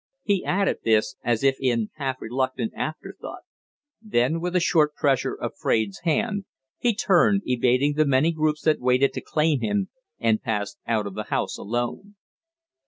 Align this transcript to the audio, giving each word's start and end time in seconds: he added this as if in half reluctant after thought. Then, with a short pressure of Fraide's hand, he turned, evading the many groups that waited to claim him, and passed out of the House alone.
he 0.23 0.43
added 0.43 0.79
this 0.83 1.15
as 1.23 1.43
if 1.43 1.57
in 1.59 1.91
half 1.97 2.19
reluctant 2.21 2.73
after 2.75 3.15
thought. 3.21 3.43
Then, 4.01 4.41
with 4.41 4.55
a 4.55 4.59
short 4.59 4.95
pressure 4.95 5.35
of 5.35 5.55
Fraide's 5.55 5.99
hand, 5.99 6.45
he 6.79 6.95
turned, 6.95 7.43
evading 7.45 7.93
the 7.93 8.05
many 8.07 8.31
groups 8.31 8.63
that 8.63 8.79
waited 8.79 9.13
to 9.13 9.21
claim 9.21 9.59
him, 9.61 9.89
and 10.19 10.41
passed 10.41 10.79
out 10.87 11.05
of 11.05 11.13
the 11.13 11.25
House 11.25 11.55
alone. 11.55 12.15